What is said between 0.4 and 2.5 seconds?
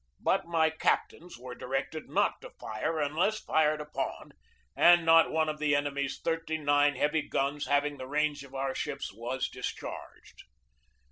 my captains were di rected not to